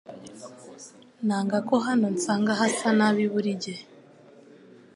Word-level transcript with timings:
Nanga 1.25 1.57
ko 1.67 1.75
hano 1.85 2.05
nsanga 2.15 2.51
hasa 2.59 2.89
nabi 2.97 3.23
buri 3.33 3.51
gihe. 3.63 3.83